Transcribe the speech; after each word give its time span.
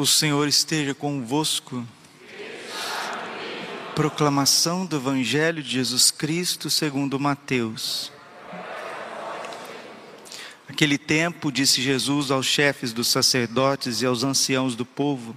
O 0.00 0.06
Senhor 0.06 0.48
esteja 0.48 0.94
convosco. 0.94 1.86
Proclamação 3.94 4.86
do 4.86 4.96
Evangelho 4.96 5.62
de 5.62 5.72
Jesus 5.72 6.10
Cristo 6.10 6.70
segundo 6.70 7.20
Mateus. 7.20 8.10
Naquele 10.66 10.96
tempo, 10.96 11.52
disse 11.52 11.82
Jesus 11.82 12.30
aos 12.30 12.46
chefes 12.46 12.94
dos 12.94 13.08
sacerdotes 13.08 14.00
e 14.00 14.06
aos 14.06 14.24
anciãos 14.24 14.74
do 14.74 14.86
povo: 14.86 15.36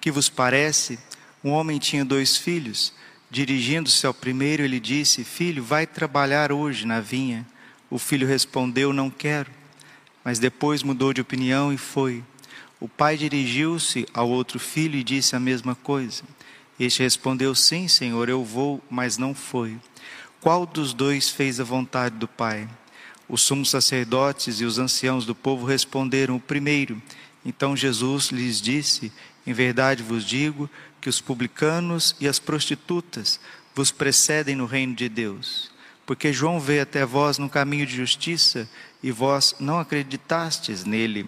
Que 0.00 0.10
vos 0.10 0.28
parece? 0.28 0.98
Um 1.44 1.50
homem 1.50 1.78
tinha 1.78 2.04
dois 2.04 2.36
filhos. 2.36 2.92
Dirigindo-se 3.30 4.04
ao 4.08 4.12
primeiro, 4.12 4.64
ele 4.64 4.80
disse: 4.80 5.22
Filho, 5.22 5.62
vai 5.62 5.86
trabalhar 5.86 6.50
hoje 6.50 6.84
na 6.84 7.00
vinha. 7.00 7.46
O 7.88 7.96
filho 7.96 8.26
respondeu: 8.26 8.92
Não 8.92 9.08
quero. 9.08 9.52
Mas 10.24 10.40
depois 10.40 10.82
mudou 10.82 11.12
de 11.12 11.20
opinião 11.20 11.72
e 11.72 11.78
foi. 11.78 12.24
O 12.80 12.88
pai 12.88 13.18
dirigiu-se 13.18 14.08
ao 14.14 14.30
outro 14.30 14.58
filho 14.58 14.98
e 14.98 15.04
disse 15.04 15.36
a 15.36 15.40
mesma 15.40 15.74
coisa. 15.74 16.22
Este 16.78 17.02
respondeu: 17.02 17.54
Sim, 17.54 17.86
senhor, 17.86 18.30
eu 18.30 18.42
vou, 18.42 18.82
mas 18.88 19.18
não 19.18 19.34
foi. 19.34 19.76
Qual 20.40 20.64
dos 20.64 20.94
dois 20.94 21.28
fez 21.28 21.60
a 21.60 21.64
vontade 21.64 22.16
do 22.16 22.26
pai? 22.26 22.66
Os 23.28 23.42
sumos 23.42 23.68
sacerdotes 23.68 24.62
e 24.62 24.64
os 24.64 24.78
anciãos 24.78 25.26
do 25.26 25.34
povo 25.34 25.66
responderam: 25.66 26.36
O 26.36 26.40
primeiro. 26.40 27.00
Então 27.44 27.76
Jesus 27.76 28.30
lhes 28.30 28.62
disse: 28.62 29.12
Em 29.46 29.52
verdade 29.52 30.02
vos 30.02 30.24
digo 30.24 30.68
que 31.02 31.08
os 31.10 31.20
publicanos 31.20 32.16
e 32.18 32.26
as 32.26 32.38
prostitutas 32.38 33.38
vos 33.74 33.90
precedem 33.90 34.56
no 34.56 34.64
reino 34.64 34.94
de 34.94 35.08
Deus. 35.08 35.70
Porque 36.06 36.32
João 36.32 36.58
veio 36.58 36.82
até 36.82 37.04
vós 37.04 37.36
no 37.36 37.48
caminho 37.48 37.86
de 37.86 37.94
justiça 37.94 38.68
e 39.02 39.12
vós 39.12 39.54
não 39.60 39.78
acreditastes 39.78 40.84
nele. 40.84 41.26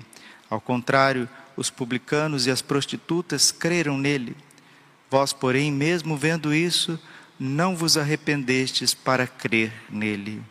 Ao 0.50 0.60
contrário, 0.60 1.28
os 1.56 1.70
publicanos 1.70 2.46
e 2.46 2.50
as 2.50 2.62
prostitutas 2.62 3.52
creram 3.52 3.98
nele. 3.98 4.36
Vós, 5.10 5.32
porém, 5.32 5.70
mesmo 5.70 6.16
vendo 6.16 6.54
isso, 6.54 6.98
não 7.38 7.76
vos 7.76 7.96
arrependestes 7.96 8.94
para 8.94 9.26
crer 9.26 9.72
nele. 9.90 10.42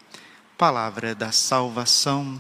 Palavra 0.57 1.15
da 1.15 1.31
salvação. 1.31 2.39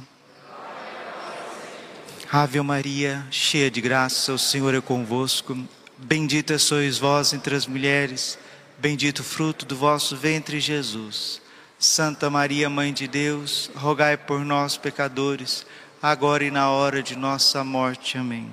Ave 2.31 2.61
Maria, 2.61 3.25
cheia 3.29 3.69
de 3.69 3.81
graça, 3.81 4.33
o 4.33 4.39
Senhor 4.39 4.73
é 4.73 4.81
convosco. 4.81 5.57
Bendita 5.97 6.57
sois 6.57 6.97
vós 6.97 7.33
entre 7.33 7.55
as 7.55 7.67
mulheres, 7.67 8.39
bendito 8.79 9.19
o 9.19 9.23
fruto 9.23 9.65
do 9.65 9.75
vosso 9.75 10.15
ventre, 10.15 10.59
Jesus. 10.59 11.41
Santa 11.77 12.29
Maria, 12.29 12.69
Mãe 12.69 12.93
de 12.93 13.07
Deus, 13.07 13.69
rogai 13.75 14.15
por 14.15 14.45
nós, 14.45 14.77
pecadores 14.77 15.65
agora 16.01 16.43
e 16.43 16.49
na 16.49 16.69
hora 16.69 17.03
de 17.03 17.15
nossa 17.15 17.63
morte. 17.63 18.17
Amém. 18.17 18.49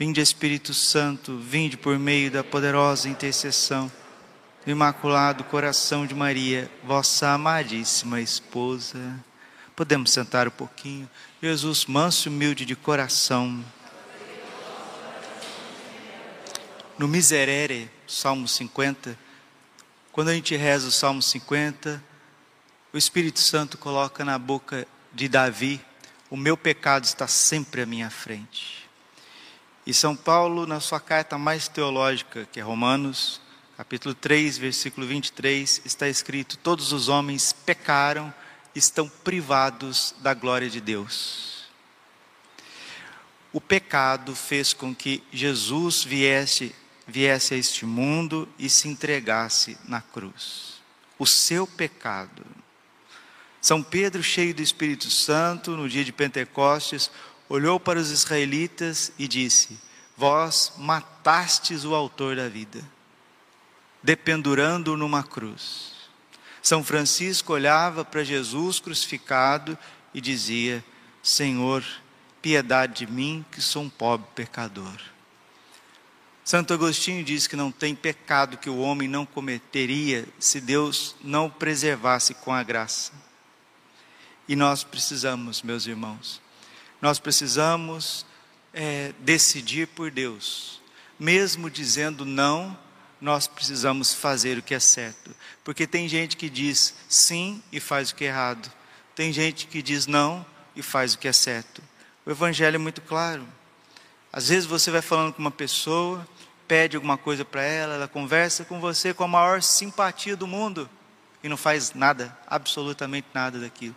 Vinde 0.00 0.18
Espírito 0.18 0.72
Santo, 0.72 1.36
vinde 1.36 1.76
por 1.76 1.98
meio 1.98 2.30
da 2.30 2.42
poderosa 2.42 3.06
intercessão 3.06 3.92
do 4.64 4.70
Imaculado 4.70 5.44
Coração 5.44 6.06
de 6.06 6.14
Maria, 6.14 6.70
vossa 6.82 7.28
amadíssima 7.28 8.18
esposa. 8.18 8.98
Podemos 9.76 10.10
sentar 10.10 10.48
um 10.48 10.52
pouquinho. 10.52 11.06
Jesus, 11.42 11.84
manso 11.84 12.28
e 12.28 12.32
humilde 12.32 12.64
de 12.64 12.74
coração. 12.74 13.62
No 16.98 17.06
Miserere, 17.06 17.90
Salmo 18.06 18.48
50, 18.48 19.18
quando 20.12 20.30
a 20.30 20.34
gente 20.34 20.56
reza 20.56 20.88
o 20.88 20.90
Salmo 20.90 21.20
50, 21.20 22.02
o 22.90 22.96
Espírito 22.96 23.40
Santo 23.40 23.76
coloca 23.76 24.24
na 24.24 24.38
boca 24.38 24.88
de 25.12 25.28
Davi 25.28 25.78
o 26.30 26.38
meu 26.38 26.56
pecado 26.56 27.04
está 27.04 27.26
sempre 27.26 27.82
à 27.82 27.86
minha 27.86 28.08
frente. 28.08 28.89
E 29.90 29.92
São 29.92 30.14
Paulo, 30.14 30.68
na 30.68 30.78
sua 30.78 31.00
carta 31.00 31.36
mais 31.36 31.66
teológica, 31.66 32.46
que 32.52 32.60
é 32.60 32.62
Romanos, 32.62 33.40
capítulo 33.76 34.14
3, 34.14 34.56
versículo 34.56 35.04
23, 35.04 35.82
está 35.84 36.08
escrito: 36.08 36.56
Todos 36.56 36.92
os 36.92 37.08
homens 37.08 37.52
pecaram, 37.52 38.32
estão 38.72 39.08
privados 39.08 40.14
da 40.20 40.32
glória 40.32 40.70
de 40.70 40.80
Deus. 40.80 41.64
O 43.52 43.60
pecado 43.60 44.32
fez 44.36 44.72
com 44.72 44.94
que 44.94 45.24
Jesus 45.32 46.04
viesse, 46.04 46.72
viesse 47.04 47.54
a 47.54 47.56
este 47.56 47.84
mundo 47.84 48.48
e 48.56 48.70
se 48.70 48.86
entregasse 48.86 49.76
na 49.88 50.00
cruz. 50.00 50.74
O 51.18 51.26
seu 51.26 51.66
pecado 51.66 52.46
são 53.60 53.82
Pedro, 53.82 54.22
cheio 54.22 54.54
do 54.54 54.62
Espírito 54.62 55.10
Santo, 55.10 55.72
no 55.72 55.86
dia 55.86 56.02
de 56.02 56.12
Pentecostes, 56.12 57.10
olhou 57.50 57.80
para 57.80 57.98
os 57.98 58.12
israelitas 58.12 59.12
e 59.18 59.26
disse: 59.26 59.76
Vós 60.16 60.72
matastes 60.78 61.84
o 61.84 61.94
autor 61.94 62.36
da 62.36 62.48
vida, 62.48 62.80
dependurando-o 64.00 64.96
numa 64.96 65.24
cruz. 65.24 65.90
São 66.62 66.84
Francisco 66.84 67.52
olhava 67.52 68.04
para 68.04 68.22
Jesus 68.22 68.78
crucificado 68.78 69.76
e 70.14 70.20
dizia: 70.20 70.84
Senhor, 71.22 71.84
piedade 72.40 73.04
de 73.04 73.12
mim, 73.12 73.44
que 73.50 73.60
sou 73.60 73.82
um 73.82 73.90
pobre 73.90 74.28
pecador. 74.34 74.98
Santo 76.44 76.72
Agostinho 76.72 77.22
diz 77.24 77.46
que 77.46 77.56
não 77.56 77.70
tem 77.70 77.94
pecado 77.94 78.56
que 78.56 78.70
o 78.70 78.78
homem 78.78 79.08
não 79.08 79.26
cometeria 79.26 80.26
se 80.38 80.60
Deus 80.60 81.14
não 81.22 81.46
o 81.46 81.50
preservasse 81.50 82.34
com 82.34 82.52
a 82.52 82.62
graça. 82.62 83.12
E 84.48 84.56
nós 84.56 84.82
precisamos, 84.82 85.62
meus 85.62 85.86
irmãos, 85.86 86.40
nós 87.00 87.18
precisamos 87.18 88.26
é, 88.72 89.12
decidir 89.20 89.88
por 89.88 90.10
Deus. 90.10 90.80
Mesmo 91.18 91.70
dizendo 91.70 92.24
não, 92.24 92.76
nós 93.20 93.46
precisamos 93.46 94.14
fazer 94.14 94.58
o 94.58 94.62
que 94.62 94.74
é 94.74 94.80
certo. 94.80 95.34
Porque 95.62 95.86
tem 95.86 96.08
gente 96.08 96.36
que 96.36 96.48
diz 96.48 96.94
sim 97.08 97.62
e 97.70 97.78
faz 97.78 98.10
o 98.10 98.14
que 98.14 98.24
é 98.24 98.28
errado. 98.28 98.70
Tem 99.14 99.32
gente 99.32 99.66
que 99.66 99.82
diz 99.82 100.06
não 100.06 100.44
e 100.74 100.82
faz 100.82 101.14
o 101.14 101.18
que 101.18 101.28
é 101.28 101.32
certo. 101.32 101.82
O 102.24 102.30
Evangelho 102.30 102.76
é 102.76 102.78
muito 102.78 103.00
claro. 103.02 103.46
Às 104.32 104.48
vezes 104.48 104.64
você 104.64 104.90
vai 104.90 105.02
falando 105.02 105.34
com 105.34 105.40
uma 105.40 105.50
pessoa, 105.50 106.26
pede 106.68 106.96
alguma 106.96 107.18
coisa 107.18 107.44
para 107.44 107.62
ela, 107.62 107.94
ela 107.94 108.08
conversa 108.08 108.64
com 108.64 108.80
você 108.80 109.12
com 109.12 109.24
a 109.24 109.28
maior 109.28 109.60
simpatia 109.60 110.36
do 110.36 110.46
mundo 110.46 110.88
e 111.42 111.48
não 111.48 111.56
faz 111.56 111.92
nada, 111.94 112.36
absolutamente 112.46 113.26
nada 113.34 113.58
daquilo. 113.58 113.96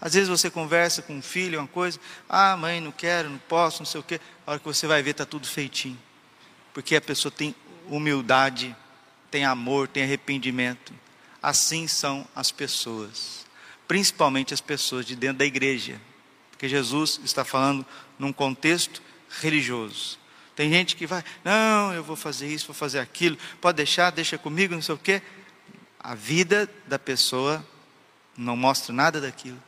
Às 0.00 0.14
vezes 0.14 0.28
você 0.28 0.50
conversa 0.50 1.00
com 1.02 1.14
um 1.16 1.22
filho, 1.22 1.58
uma 1.58 1.68
coisa, 1.68 1.98
ah, 2.28 2.56
mãe, 2.56 2.80
não 2.80 2.92
quero, 2.92 3.30
não 3.30 3.38
posso, 3.38 3.80
não 3.80 3.86
sei 3.86 4.00
o 4.00 4.04
quê. 4.04 4.20
A 4.46 4.52
hora 4.52 4.60
que 4.60 4.66
você 4.66 4.86
vai 4.86 5.02
ver, 5.02 5.10
está 5.10 5.24
tudo 5.24 5.46
feitinho. 5.46 5.98
Porque 6.74 6.94
a 6.94 7.00
pessoa 7.00 7.32
tem 7.32 7.54
humildade, 7.88 8.76
tem 9.30 9.44
amor, 9.44 9.88
tem 9.88 10.02
arrependimento. 10.02 10.92
Assim 11.42 11.86
são 11.86 12.26
as 12.34 12.50
pessoas, 12.50 13.46
principalmente 13.88 14.52
as 14.52 14.60
pessoas 14.60 15.06
de 15.06 15.16
dentro 15.16 15.38
da 15.38 15.46
igreja. 15.46 16.00
Porque 16.50 16.68
Jesus 16.68 17.20
está 17.24 17.44
falando 17.44 17.84
num 18.18 18.32
contexto 18.32 19.00
religioso. 19.40 20.18
Tem 20.54 20.70
gente 20.70 20.96
que 20.96 21.06
vai, 21.06 21.22
não, 21.44 21.92
eu 21.92 22.02
vou 22.02 22.16
fazer 22.16 22.48
isso, 22.48 22.66
vou 22.66 22.74
fazer 22.74 22.98
aquilo, 22.98 23.36
pode 23.60 23.76
deixar, 23.76 24.10
deixa 24.10 24.38
comigo, 24.38 24.74
não 24.74 24.82
sei 24.82 24.94
o 24.94 24.98
quê. 24.98 25.22
A 26.00 26.14
vida 26.14 26.68
da 26.86 26.98
pessoa 26.98 27.64
não 28.36 28.56
mostra 28.56 28.92
nada 28.92 29.20
daquilo. 29.20 29.62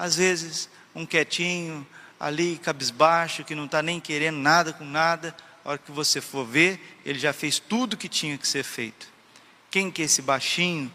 Às 0.00 0.16
vezes, 0.16 0.70
um 0.94 1.04
quietinho, 1.04 1.86
ali, 2.18 2.56
cabisbaixo, 2.56 3.44
que 3.44 3.54
não 3.54 3.66
está 3.66 3.82
nem 3.82 4.00
querendo 4.00 4.38
nada 4.38 4.72
com 4.72 4.82
nada, 4.82 5.36
a 5.62 5.68
hora 5.68 5.78
que 5.78 5.92
você 5.92 6.22
for 6.22 6.46
ver, 6.46 6.98
ele 7.04 7.18
já 7.18 7.34
fez 7.34 7.58
tudo 7.58 7.98
que 7.98 8.08
tinha 8.08 8.38
que 8.38 8.48
ser 8.48 8.64
feito. 8.64 9.06
Quem 9.70 9.90
que 9.90 10.00
é 10.00 10.06
esse 10.06 10.22
baixinho, 10.22 10.90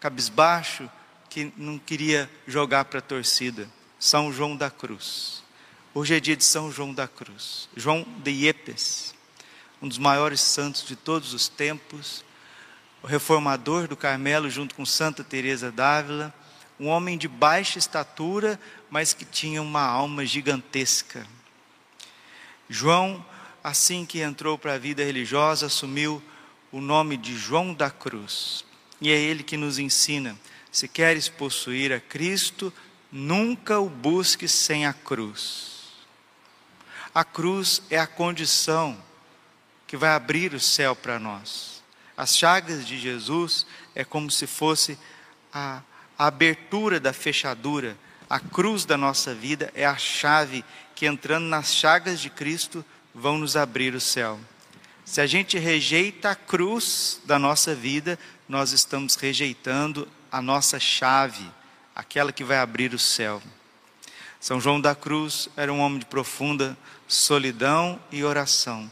cabisbaixo, 0.00 0.90
que 1.28 1.52
não 1.54 1.78
queria 1.78 2.30
jogar 2.46 2.86
para 2.86 3.00
a 3.00 3.02
torcida? 3.02 3.68
São 3.98 4.32
João 4.32 4.56
da 4.56 4.70
Cruz. 4.70 5.42
Hoje 5.92 6.16
é 6.16 6.18
dia 6.18 6.34
de 6.34 6.44
São 6.44 6.72
João 6.72 6.94
da 6.94 7.06
Cruz. 7.06 7.68
João 7.76 8.06
de 8.22 8.30
Iepes, 8.30 9.14
um 9.82 9.86
dos 9.86 9.98
maiores 9.98 10.40
santos 10.40 10.86
de 10.86 10.96
todos 10.96 11.34
os 11.34 11.46
tempos, 11.46 12.24
o 13.02 13.06
reformador 13.06 13.86
do 13.86 13.98
Carmelo 13.98 14.48
junto 14.48 14.74
com 14.74 14.86
Santa 14.86 15.22
Teresa 15.22 15.70
d'Ávila, 15.70 16.32
um 16.78 16.88
homem 16.88 17.16
de 17.16 17.28
baixa 17.28 17.78
estatura, 17.78 18.58
mas 18.90 19.12
que 19.12 19.24
tinha 19.24 19.62
uma 19.62 19.82
alma 19.82 20.26
gigantesca. 20.26 21.26
João, 22.68 23.24
assim 23.62 24.04
que 24.04 24.20
entrou 24.20 24.58
para 24.58 24.74
a 24.74 24.78
vida 24.78 25.04
religiosa, 25.04 25.66
assumiu 25.66 26.22
o 26.72 26.80
nome 26.80 27.16
de 27.16 27.36
João 27.36 27.72
da 27.72 27.90
Cruz. 27.90 28.64
E 29.00 29.10
é 29.10 29.16
ele 29.16 29.42
que 29.42 29.56
nos 29.56 29.78
ensina: 29.78 30.36
se 30.72 30.88
queres 30.88 31.28
possuir 31.28 31.92
a 31.92 32.00
Cristo, 32.00 32.72
nunca 33.12 33.78
o 33.78 33.88
busques 33.88 34.50
sem 34.50 34.86
a 34.86 34.92
cruz. 34.92 35.74
A 37.14 37.22
cruz 37.22 37.80
é 37.90 37.98
a 37.98 38.08
condição 38.08 39.00
que 39.86 39.96
vai 39.96 40.10
abrir 40.10 40.52
o 40.52 40.58
céu 40.58 40.96
para 40.96 41.20
nós. 41.20 41.80
As 42.16 42.36
chagas 42.36 42.84
de 42.84 42.98
Jesus 42.98 43.64
é 43.94 44.04
como 44.04 44.30
se 44.30 44.46
fosse 44.48 44.98
a 45.52 45.80
a 46.18 46.26
abertura 46.26 47.00
da 47.00 47.12
fechadura, 47.12 47.96
a 48.28 48.40
cruz 48.40 48.84
da 48.84 48.96
nossa 48.96 49.34
vida 49.34 49.70
é 49.74 49.84
a 49.84 49.96
chave 49.96 50.64
que 50.94 51.06
entrando 51.06 51.46
nas 51.46 51.74
chagas 51.74 52.20
de 52.20 52.30
Cristo 52.30 52.84
vão 53.14 53.38
nos 53.38 53.56
abrir 53.56 53.94
o 53.94 54.00
céu. 54.00 54.38
Se 55.04 55.20
a 55.20 55.26
gente 55.26 55.58
rejeita 55.58 56.30
a 56.30 56.34
cruz 56.34 57.20
da 57.24 57.38
nossa 57.38 57.74
vida, 57.74 58.18
nós 58.48 58.72
estamos 58.72 59.16
rejeitando 59.16 60.08
a 60.32 60.40
nossa 60.40 60.80
chave, 60.80 61.48
aquela 61.94 62.32
que 62.32 62.42
vai 62.42 62.58
abrir 62.58 62.94
o 62.94 62.98
céu. 62.98 63.42
São 64.40 64.60
João 64.60 64.80
da 64.80 64.94
Cruz 64.94 65.48
era 65.56 65.72
um 65.72 65.80
homem 65.80 65.98
de 65.98 66.06
profunda 66.06 66.76
solidão 67.06 68.00
e 68.10 68.24
oração, 68.24 68.90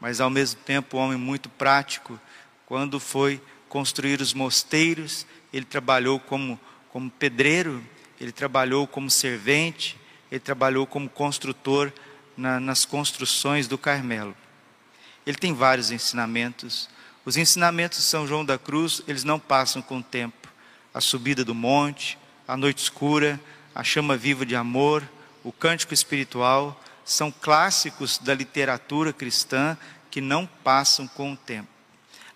mas 0.00 0.20
ao 0.20 0.30
mesmo 0.30 0.60
tempo 0.60 0.96
um 0.96 1.00
homem 1.00 1.18
muito 1.18 1.48
prático. 1.48 2.20
Quando 2.66 3.00
foi 3.00 3.40
construir 3.68 4.20
os 4.20 4.32
mosteiros, 4.32 5.26
ele 5.56 5.64
trabalhou 5.64 6.20
como, 6.20 6.60
como 6.90 7.10
pedreiro, 7.10 7.82
ele 8.20 8.30
trabalhou 8.30 8.86
como 8.86 9.10
servente, 9.10 9.96
ele 10.30 10.38
trabalhou 10.38 10.86
como 10.86 11.08
construtor 11.08 11.90
na, 12.36 12.60
nas 12.60 12.84
construções 12.84 13.66
do 13.66 13.78
Carmelo. 13.78 14.36
Ele 15.26 15.38
tem 15.38 15.54
vários 15.54 15.90
ensinamentos. 15.90 16.90
Os 17.24 17.38
ensinamentos 17.38 17.98
de 17.98 18.04
São 18.04 18.26
João 18.26 18.44
da 18.44 18.58
Cruz, 18.58 19.00
eles 19.08 19.24
não 19.24 19.40
passam 19.40 19.80
com 19.80 20.00
o 20.00 20.02
tempo. 20.02 20.46
A 20.92 21.00
subida 21.00 21.42
do 21.42 21.54
monte, 21.54 22.18
a 22.46 22.54
noite 22.54 22.82
escura, 22.82 23.40
a 23.74 23.82
chama 23.82 24.14
viva 24.14 24.44
de 24.44 24.54
amor, 24.54 25.08
o 25.42 25.50
cântico 25.50 25.94
espiritual, 25.94 26.78
são 27.02 27.32
clássicos 27.32 28.18
da 28.18 28.34
literatura 28.34 29.10
cristã 29.10 29.74
que 30.10 30.20
não 30.20 30.44
passam 30.46 31.08
com 31.08 31.32
o 31.32 31.36
tempo. 31.36 31.75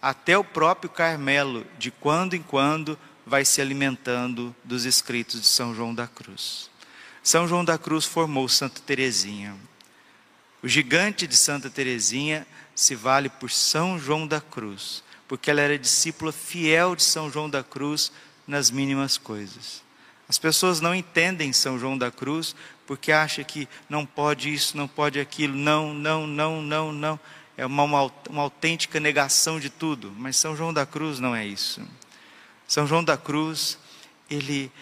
Até 0.00 0.36
o 0.36 0.44
próprio 0.44 0.90
Carmelo, 0.90 1.66
de 1.78 1.90
quando 1.90 2.34
em 2.34 2.42
quando, 2.42 2.98
vai 3.26 3.44
se 3.44 3.60
alimentando 3.60 4.54
dos 4.64 4.84
escritos 4.84 5.40
de 5.40 5.46
São 5.46 5.74
João 5.74 5.94
da 5.94 6.06
Cruz. 6.06 6.70
São 7.22 7.46
João 7.46 7.64
da 7.64 7.76
Cruz 7.76 8.04
formou 8.04 8.48
Santa 8.48 8.80
Teresinha. 8.80 9.54
O 10.62 10.68
gigante 10.68 11.26
de 11.26 11.36
Santa 11.36 11.68
Teresinha 11.68 12.46
se 12.74 12.94
vale 12.94 13.28
por 13.28 13.50
São 13.50 13.98
João 13.98 14.26
da 14.26 14.40
Cruz, 14.40 15.04
porque 15.28 15.50
ela 15.50 15.60
era 15.60 15.78
discípula 15.78 16.32
fiel 16.32 16.96
de 16.96 17.02
São 17.02 17.30
João 17.30 17.48
da 17.48 17.62
Cruz 17.62 18.10
nas 18.46 18.70
mínimas 18.70 19.18
coisas. 19.18 19.82
As 20.28 20.38
pessoas 20.38 20.80
não 20.80 20.94
entendem 20.94 21.52
São 21.52 21.78
João 21.78 21.98
da 21.98 22.10
Cruz 22.10 22.54
porque 22.86 23.12
acham 23.12 23.44
que 23.44 23.68
não 23.88 24.04
pode 24.04 24.52
isso, 24.52 24.76
não 24.76 24.88
pode 24.88 25.20
aquilo, 25.20 25.54
não, 25.54 25.94
não, 25.94 26.26
não, 26.26 26.62
não, 26.62 26.92
não. 26.92 27.20
É 27.60 27.66
uma, 27.66 27.82
uma, 27.82 28.12
uma 28.30 28.42
autêntica 28.44 28.98
negação 28.98 29.60
de 29.60 29.68
tudo, 29.68 30.10
mas 30.16 30.34
São 30.36 30.56
João 30.56 30.72
da 30.72 30.86
Cruz 30.86 31.20
não 31.20 31.36
é 31.36 31.46
isso. 31.46 31.86
São 32.66 32.86
João 32.86 33.04
da 33.04 33.18
Cruz, 33.18 33.78
ele 34.30 34.72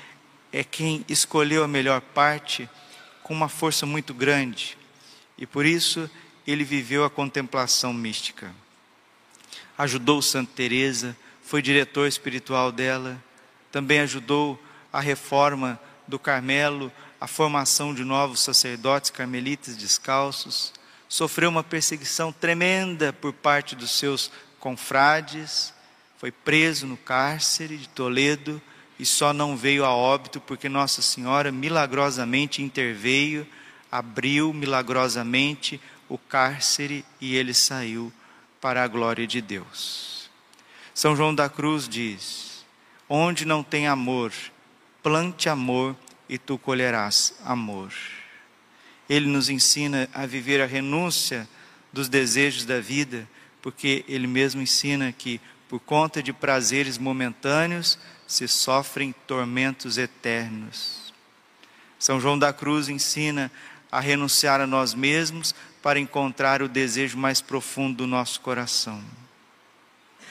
é 0.52 0.62
quem 0.62 1.04
escolheu 1.08 1.64
a 1.64 1.66
melhor 1.66 2.00
parte 2.00 2.70
com 3.24 3.34
uma 3.34 3.48
força 3.48 3.84
muito 3.84 4.14
grande 4.14 4.78
e 5.36 5.44
por 5.44 5.66
isso 5.66 6.08
ele 6.46 6.62
viveu 6.62 7.04
a 7.04 7.10
contemplação 7.10 7.92
mística. 7.92 8.54
Ajudou 9.76 10.22
Santa 10.22 10.52
Teresa, 10.54 11.16
foi 11.42 11.60
diretor 11.60 12.06
espiritual 12.06 12.70
dela, 12.70 13.20
também 13.72 13.98
ajudou 13.98 14.56
a 14.92 15.00
reforma 15.00 15.80
do 16.06 16.16
Carmelo, 16.16 16.92
a 17.20 17.26
formação 17.26 17.92
de 17.92 18.04
novos 18.04 18.38
sacerdotes 18.38 19.10
carmelitas 19.10 19.76
descalços, 19.76 20.77
sofreu 21.08 21.48
uma 21.48 21.64
perseguição 21.64 22.30
tremenda 22.32 23.12
por 23.12 23.32
parte 23.32 23.74
dos 23.74 23.92
seus 23.92 24.30
confrades, 24.60 25.72
foi 26.18 26.30
preso 26.30 26.86
no 26.86 26.96
cárcere 26.96 27.76
de 27.76 27.88
Toledo 27.88 28.60
e 28.98 29.06
só 29.06 29.32
não 29.32 29.56
veio 29.56 29.84
a 29.84 29.94
óbito 29.94 30.40
porque 30.40 30.68
Nossa 30.68 31.00
Senhora 31.00 31.52
milagrosamente 31.52 32.62
interveio, 32.62 33.46
abriu 33.90 34.52
milagrosamente 34.52 35.80
o 36.08 36.18
cárcere 36.18 37.04
e 37.20 37.36
ele 37.36 37.54
saiu 37.54 38.12
para 38.60 38.82
a 38.82 38.88
glória 38.88 39.26
de 39.26 39.40
Deus. 39.40 40.28
São 40.92 41.14
João 41.14 41.34
da 41.34 41.48
Cruz 41.48 41.88
diz: 41.88 42.64
Onde 43.08 43.44
não 43.44 43.62
tem 43.62 43.86
amor, 43.86 44.32
plante 45.02 45.48
amor 45.48 45.94
e 46.28 46.36
tu 46.36 46.58
colherás 46.58 47.34
amor. 47.44 47.92
Ele 49.08 49.26
nos 49.26 49.48
ensina 49.48 50.08
a 50.12 50.26
viver 50.26 50.60
a 50.60 50.66
renúncia 50.66 51.48
dos 51.92 52.08
desejos 52.08 52.64
da 52.64 52.80
vida, 52.80 53.28
porque 53.62 54.04
ele 54.08 54.26
mesmo 54.26 54.60
ensina 54.60 55.12
que 55.12 55.40
por 55.68 55.80
conta 55.80 56.22
de 56.22 56.32
prazeres 56.32 56.98
momentâneos 56.98 57.98
se 58.26 58.46
sofrem 58.46 59.14
tormentos 59.26 59.98
eternos. 59.98 61.12
São 61.98 62.20
João 62.20 62.38
da 62.38 62.52
Cruz 62.52 62.88
ensina 62.88 63.50
a 63.90 64.00
renunciar 64.00 64.60
a 64.60 64.66
nós 64.66 64.94
mesmos 64.94 65.54
para 65.82 65.98
encontrar 65.98 66.62
o 66.62 66.68
desejo 66.68 67.16
mais 67.16 67.40
profundo 67.40 67.98
do 67.98 68.06
nosso 68.06 68.40
coração. 68.40 69.02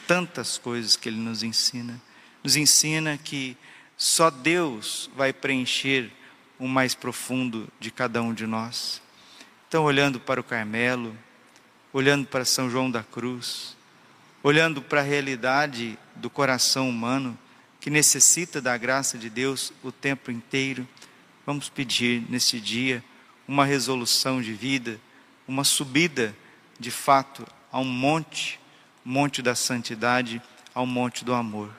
Tantas 0.05 0.57
coisas 0.57 0.95
que 0.95 1.09
ele 1.09 1.17
nos 1.17 1.43
ensina. 1.43 1.99
Nos 2.43 2.55
ensina 2.55 3.17
que 3.17 3.57
só 3.97 4.29
Deus 4.29 5.09
vai 5.15 5.33
preencher 5.33 6.11
o 6.59 6.67
mais 6.67 6.95
profundo 6.95 7.67
de 7.79 7.91
cada 7.91 8.21
um 8.21 8.33
de 8.33 8.47
nós. 8.47 9.01
Então, 9.67 9.83
olhando 9.83 10.19
para 10.19 10.39
o 10.39 10.43
Carmelo, 10.43 11.15
olhando 11.91 12.25
para 12.27 12.45
São 12.45 12.69
João 12.69 12.89
da 12.89 13.03
Cruz, 13.03 13.75
olhando 14.43 14.81
para 14.81 15.01
a 15.01 15.03
realidade 15.03 15.97
do 16.15 16.29
coração 16.29 16.89
humano, 16.89 17.37
que 17.79 17.89
necessita 17.89 18.61
da 18.61 18.77
graça 18.77 19.17
de 19.17 19.29
Deus 19.29 19.71
o 19.83 19.91
tempo 19.91 20.31
inteiro, 20.31 20.87
vamos 21.45 21.69
pedir 21.69 22.23
nesse 22.29 22.59
dia 22.59 23.03
uma 23.47 23.65
resolução 23.65 24.41
de 24.41 24.53
vida, 24.53 24.99
uma 25.47 25.63
subida 25.63 26.35
de 26.79 26.91
fato 26.91 27.47
a 27.71 27.79
um 27.79 27.85
monte, 27.85 28.59
monte 29.03 29.41
da 29.41 29.55
santidade, 29.55 30.41
ao 30.73 30.85
monte 30.85 31.23
do 31.23 31.33
amor. 31.33 31.71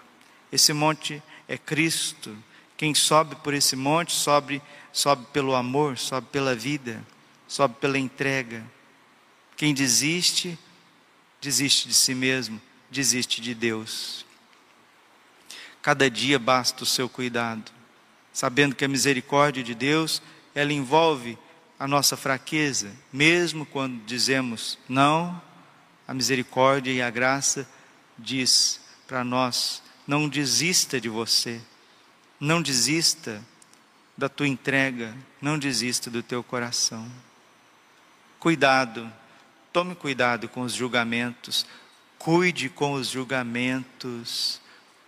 Esse 0.51 0.73
monte 0.73 1.23
é 1.47 1.59
Cristo. 1.59 2.37
Quem 2.79 2.95
sobe 2.95 3.35
por 3.35 3.53
esse 3.53 3.75
monte 3.75 4.13
sobe, 4.13 4.63
sobe 4.93 5.27
pelo 5.33 5.57
amor, 5.57 5.99
sobe 5.99 6.29
pela 6.31 6.55
vida, 6.55 7.05
sobe 7.49 7.75
pela 7.81 7.99
entrega. 7.99 8.65
Quem 9.57 9.75
desiste, 9.75 10.57
desiste 11.41 11.89
de 11.89 11.95
si 11.95 12.15
mesmo, 12.15 12.63
desiste 12.89 13.41
de 13.41 13.53
Deus. 13.53 14.25
Cada 15.83 16.09
dia 16.09 16.39
basta 16.39 16.85
o 16.85 16.87
seu 16.87 17.09
cuidado, 17.09 17.73
sabendo 18.33 18.77
que 18.77 18.85
a 18.85 18.89
misericórdia 18.89 19.65
de 19.65 19.75
Deus, 19.75 20.23
ela 20.55 20.73
envolve 20.73 21.37
a 21.81 21.89
nossa 21.89 22.17
fraqueza, 22.17 22.93
mesmo 23.13 23.67
quando 23.67 24.05
dizemos 24.05 24.79
não, 24.89 25.43
a 26.07 26.15
misericórdia 26.15 26.93
e 26.93 27.03
a 27.03 27.11
graça 27.11 27.69
diz 28.17 28.81
para 29.09 29.25
nós 29.25 29.83
não 30.07 30.29
desista 30.29 31.01
de 31.01 31.09
você. 31.09 31.61
Não 32.41 32.63
desista 32.63 33.43
da 34.17 34.29
tua 34.29 34.49
entrega. 34.49 35.15
Não 35.41 35.59
desista 35.59 36.11
do 36.11 36.23
teu 36.23 36.43
coração. 36.43 37.11
Cuidado. 38.39 39.13
Tome 39.73 39.95
cuidado 39.95 40.49
com 40.49 40.63
os 40.63 40.73
julgamentos. 40.73 41.67
Cuide 42.19 42.69
com 42.69 42.93
os 42.93 43.09
julgamentos. 43.09 44.61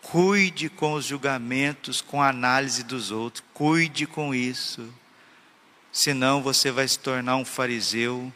Cuide 0.03 0.69
com 0.69 0.95
os 0.95 1.05
julgamentos, 1.05 2.01
com 2.01 2.23
a 2.23 2.29
análise 2.29 2.83
dos 2.83 3.11
outros. 3.11 3.45
Cuide 3.53 4.07
com 4.07 4.35
isso. 4.35 4.93
Senão 5.93 6.43
você 6.43 6.71
vai 6.71 6.87
se 6.89 6.99
tornar 6.99 7.37
um 7.37 7.45
fariseu. 7.45 8.33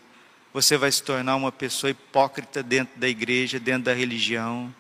Você 0.53 0.77
vai 0.77 0.93
se 0.93 1.03
tornar 1.03 1.37
uma 1.37 1.51
pessoa 1.51 1.91
hipócrita 1.91 2.63
dentro 2.63 2.99
da 2.99 3.09
igreja, 3.09 3.59
dentro 3.59 3.85
da 3.85 3.95
religião 3.95 4.75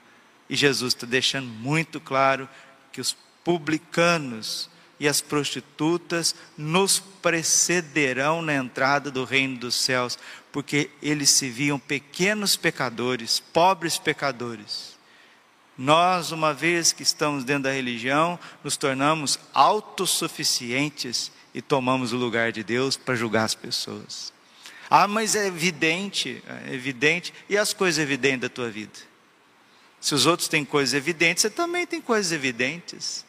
e 0.49 0.57
Jesus 0.57 0.95
está 0.95 1.07
deixando 1.07 1.47
muito 1.47 2.01
claro 2.01 2.49
que 2.93 3.01
os 3.01 3.17
publicanos 3.45 4.71
e 4.99 5.07
as 5.07 5.21
prostitutas 5.21 6.35
nos 6.57 6.99
precederão 6.99 8.41
na 8.41 8.55
entrada 8.55 9.11
do 9.11 9.25
reino 9.25 9.59
dos 9.59 9.75
céus, 9.75 10.19
porque 10.51 10.91
eles 11.03 11.31
se 11.31 11.49
viam 11.51 11.79
pequenos 11.79 12.57
pecadores, 12.57 13.41
pobres 13.53 13.99
pecadores. 13.99 14.95
Nós, 15.77 16.31
uma 16.31 16.55
vez 16.55 16.93
que 16.93 17.03
estamos 17.03 17.45
dentro 17.45 17.65
da 17.65 17.73
religião, 17.73 18.39
nos 18.63 18.77
tornamos 18.77 19.39
autossuficientes 19.53 21.33
e 21.53 21.61
tomamos 21.61 22.13
o 22.13 22.17
lugar 22.17 22.53
de 22.53 22.63
Deus 22.63 22.97
para 22.97 23.17
julgar 23.17 23.45
as 23.45 23.55
pessoas. 23.55 24.33
Ah, 24.89 25.09
mas 25.09 25.35
é 25.35 25.47
evidente, 25.47 26.43
é 26.67 26.75
evidente. 26.75 27.35
E 27.49 27.57
as 27.57 27.73
coisas 27.73 27.99
evidentes 27.99 28.41
da 28.41 28.49
tua 28.49 28.71
vida? 28.71 28.93
Se 30.01 30.15
os 30.15 30.27
outros 30.27 30.49
têm 30.49 30.65
coisas 30.65 30.95
evidentes, 30.95 31.43
você 31.43 31.51
também 31.51 31.87
tem 31.87 32.01
coisas 32.01 32.31
evidentes. 32.31 33.25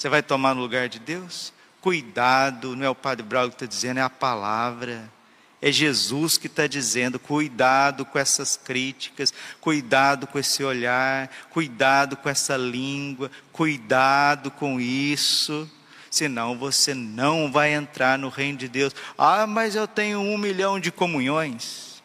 Você 0.00 0.08
vai 0.08 0.22
tomar 0.22 0.54
no 0.54 0.62
lugar 0.62 0.88
de 0.88 0.98
Deus? 0.98 1.52
Cuidado, 1.78 2.74
não 2.74 2.86
é 2.86 2.88
o 2.88 2.94
Padre 2.94 3.22
Braulio 3.22 3.50
que 3.50 3.56
está 3.56 3.66
dizendo, 3.66 3.98
é 3.98 4.02
a 4.02 4.08
palavra. 4.08 5.12
É 5.60 5.70
Jesus 5.70 6.38
que 6.38 6.46
está 6.46 6.66
dizendo: 6.66 7.18
cuidado 7.18 8.06
com 8.06 8.18
essas 8.18 8.56
críticas, 8.56 9.30
cuidado 9.60 10.26
com 10.26 10.38
esse 10.38 10.64
olhar, 10.64 11.28
cuidado 11.50 12.16
com 12.16 12.30
essa 12.30 12.56
língua, 12.56 13.30
cuidado 13.52 14.50
com 14.50 14.80
isso, 14.80 15.70
senão 16.10 16.56
você 16.56 16.94
não 16.94 17.52
vai 17.52 17.74
entrar 17.74 18.18
no 18.18 18.30
reino 18.30 18.56
de 18.56 18.68
Deus. 18.68 18.94
Ah, 19.18 19.46
mas 19.46 19.76
eu 19.76 19.86
tenho 19.86 20.18
um 20.18 20.38
milhão 20.38 20.80
de 20.80 20.90
comunhões, 20.90 22.02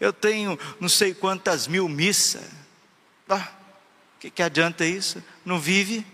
eu 0.00 0.14
tenho 0.14 0.58
não 0.80 0.88
sei 0.88 1.12
quantas 1.12 1.66
mil 1.66 1.90
missas. 1.90 2.50
Ah, 3.28 3.50
o 4.16 4.20
que, 4.20 4.30
que 4.30 4.42
adianta 4.42 4.86
isso? 4.86 5.22
Não 5.44 5.60
vive? 5.60 6.13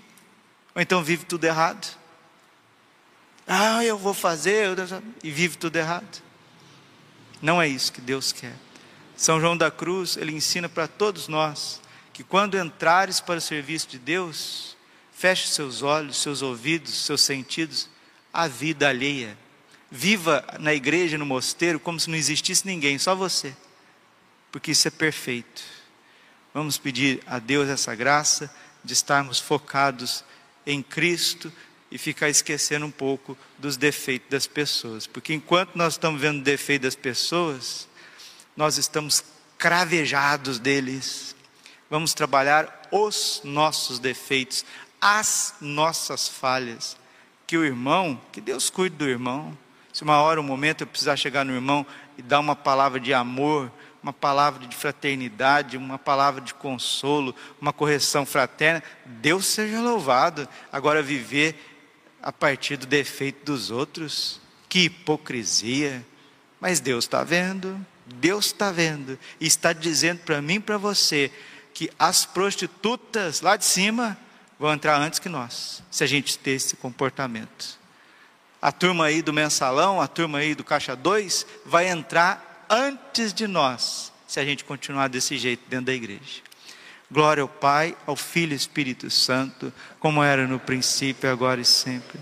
Ou 0.74 0.80
então 0.82 1.02
vive 1.02 1.24
tudo 1.24 1.44
errado? 1.44 1.98
Ah, 3.46 3.84
eu 3.84 3.98
vou 3.98 4.14
fazer, 4.14 4.68
e 5.24 5.30
vive 5.30 5.56
tudo 5.56 5.76
errado. 5.76 6.22
Não 7.42 7.60
é 7.60 7.66
isso 7.66 7.92
que 7.92 8.00
Deus 8.00 8.32
quer. 8.32 8.54
São 9.16 9.40
João 9.40 9.56
da 9.56 9.70
Cruz, 9.70 10.16
ele 10.16 10.32
ensina 10.32 10.68
para 10.68 10.86
todos 10.86 11.28
nós 11.28 11.80
que 12.12 12.24
quando 12.24 12.58
entrares 12.58 13.18
para 13.18 13.38
o 13.38 13.40
serviço 13.40 13.88
de 13.88 13.98
Deus, 13.98 14.76
feche 15.12 15.48
seus 15.48 15.82
olhos, 15.82 16.18
seus 16.18 16.42
ouvidos, 16.42 17.04
seus 17.04 17.22
sentidos 17.22 17.88
à 18.32 18.46
vida 18.46 18.88
alheia. 18.88 19.36
Viva 19.90 20.44
na 20.58 20.72
igreja, 20.72 21.18
no 21.18 21.26
mosteiro, 21.26 21.80
como 21.80 21.98
se 21.98 22.08
não 22.08 22.16
existisse 22.16 22.66
ninguém, 22.66 22.98
só 22.98 23.14
você. 23.14 23.56
Porque 24.52 24.70
isso 24.70 24.86
é 24.86 24.90
perfeito. 24.90 25.62
Vamos 26.52 26.78
pedir 26.78 27.22
a 27.26 27.38
Deus 27.38 27.68
essa 27.68 27.94
graça 27.94 28.54
de 28.84 28.92
estarmos 28.92 29.38
focados 29.38 30.24
em 30.70 30.82
Cristo 30.82 31.52
e 31.90 31.98
ficar 31.98 32.28
esquecendo 32.28 32.86
um 32.86 32.90
pouco 32.90 33.36
dos 33.58 33.76
defeitos 33.76 34.30
das 34.30 34.46
pessoas. 34.46 35.06
Porque 35.06 35.34
enquanto 35.34 35.74
nós 35.74 35.94
estamos 35.94 36.20
vendo 36.20 36.40
o 36.40 36.44
defeito 36.44 36.82
das 36.82 36.94
pessoas, 36.94 37.88
nós 38.56 38.78
estamos 38.78 39.24
cravejados 39.58 40.58
deles. 40.58 41.34
Vamos 41.90 42.14
trabalhar 42.14 42.88
os 42.92 43.40
nossos 43.44 43.98
defeitos, 43.98 44.64
as 45.00 45.54
nossas 45.60 46.28
falhas. 46.28 46.96
Que 47.46 47.56
o 47.56 47.64
irmão, 47.64 48.20
que 48.30 48.40
Deus 48.40 48.70
cuide 48.70 48.94
do 48.96 49.08
irmão. 49.08 49.56
Se 49.92 50.04
uma 50.04 50.22
hora, 50.22 50.40
um 50.40 50.44
momento 50.44 50.82
eu 50.82 50.86
precisar 50.86 51.16
chegar 51.16 51.44
no 51.44 51.52
irmão 51.52 51.84
e 52.16 52.22
dar 52.22 52.38
uma 52.38 52.54
palavra 52.54 53.00
de 53.00 53.12
amor, 53.12 53.72
uma 54.02 54.12
palavra 54.12 54.66
de 54.66 54.74
fraternidade, 54.74 55.76
uma 55.76 55.98
palavra 55.98 56.40
de 56.40 56.54
consolo, 56.54 57.34
uma 57.60 57.72
correção 57.72 58.24
fraterna, 58.24 58.82
Deus 59.04 59.46
seja 59.46 59.80
louvado. 59.80 60.48
Agora, 60.72 61.02
viver 61.02 61.54
a 62.22 62.32
partir 62.32 62.76
do 62.76 62.86
defeito 62.86 63.44
dos 63.44 63.70
outros, 63.70 64.40
que 64.68 64.84
hipocrisia. 64.84 66.04
Mas 66.60 66.80
Deus 66.80 67.04
está 67.04 67.24
vendo, 67.24 67.84
Deus 68.06 68.46
está 68.46 68.70
vendo, 68.70 69.18
e 69.40 69.46
está 69.46 69.72
dizendo 69.72 70.20
para 70.20 70.42
mim 70.42 70.54
e 70.54 70.60
para 70.60 70.78
você 70.78 71.30
que 71.72 71.90
as 71.98 72.26
prostitutas 72.26 73.40
lá 73.40 73.56
de 73.56 73.64
cima 73.64 74.18
vão 74.58 74.72
entrar 74.72 74.98
antes 74.98 75.18
que 75.18 75.28
nós, 75.28 75.82
se 75.90 76.04
a 76.04 76.06
gente 76.06 76.38
ter 76.38 76.52
esse 76.52 76.76
comportamento. 76.76 77.78
A 78.60 78.70
turma 78.70 79.06
aí 79.06 79.22
do 79.22 79.32
mensalão, 79.32 80.00
a 80.00 80.06
turma 80.06 80.38
aí 80.38 80.54
do 80.54 80.62
caixa 80.62 80.94
2, 80.94 81.46
vai 81.64 81.88
entrar 81.88 82.49
antes 82.70 83.34
de 83.34 83.48
nós, 83.48 84.12
se 84.28 84.38
a 84.38 84.44
gente 84.44 84.64
continuar 84.64 85.08
desse 85.08 85.36
jeito 85.36 85.68
dentro 85.68 85.86
da 85.86 85.92
igreja. 85.92 86.40
Glória 87.10 87.42
ao 87.42 87.48
Pai, 87.48 87.96
ao 88.06 88.14
Filho 88.14 88.52
e 88.52 88.56
Espírito 88.56 89.10
Santo, 89.10 89.72
como 89.98 90.22
era 90.22 90.46
no 90.46 90.60
princípio, 90.60 91.28
agora 91.28 91.60
e 91.60 91.64
sempre. 91.64 92.20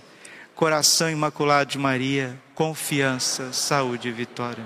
Coração 0.54 1.10
imaculado 1.10 1.70
de 1.70 1.78
Maria, 1.78 2.40
confiança, 2.54 3.52
saúde 3.52 4.08
e 4.08 4.12
vitória. 4.12 4.64